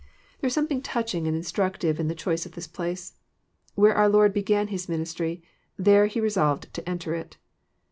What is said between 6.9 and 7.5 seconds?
it.